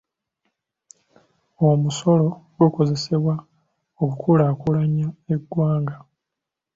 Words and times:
Omusolo 1.67 2.27
gukozesebwa 2.59 3.35
okukulaakulanya 4.03 5.07
eggwanga. 5.33 5.95